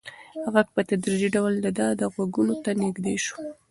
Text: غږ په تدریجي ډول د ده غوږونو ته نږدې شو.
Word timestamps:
غږ 0.53 0.67
په 0.75 0.81
تدریجي 0.89 1.29
ډول 1.35 1.53
د 1.61 1.67
ده 1.99 2.05
غوږونو 2.13 2.53
ته 2.63 2.71
نږدې 2.81 3.15
شو. 3.25 3.35